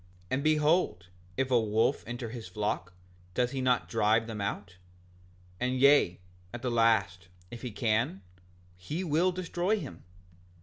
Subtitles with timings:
[0.31, 2.95] And behold, if a wolf enter his flock
[3.35, 4.77] doth he not drive him out?
[5.61, 6.19] Yea, and
[6.55, 8.23] at the last, if he can,
[8.75, 10.03] he will destroy him.